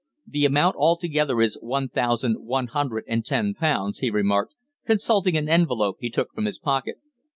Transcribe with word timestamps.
"The 0.25 0.45
amount 0.45 0.77
altogether 0.77 1.39
is 1.41 1.59
one 1.61 1.87
thousand 1.87 2.37
one 2.43 2.65
hundred 2.65 3.03
and 3.07 3.23
ten 3.23 3.53
pounds," 3.53 3.99
he 3.99 4.09
remarked, 4.09 4.55
consulting 4.83 5.37
an 5.37 5.47
envelope 5.47 5.97
he 5.99 6.09
took 6.09 6.33
from 6.33 6.45
his 6.45 6.57
pocket. 6.57 6.95